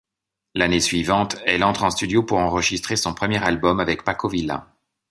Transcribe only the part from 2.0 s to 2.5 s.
pour